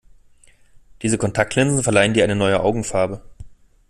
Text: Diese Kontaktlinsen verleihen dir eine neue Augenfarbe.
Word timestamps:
Diese 1.03 1.19
Kontaktlinsen 1.19 1.83
verleihen 1.83 2.15
dir 2.15 2.23
eine 2.23 2.35
neue 2.35 2.61
Augenfarbe. 2.61 3.21